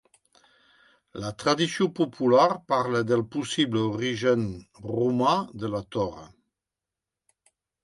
[1.23, 4.49] La tradició popular parla del possible origen
[4.95, 6.27] romà de la torre.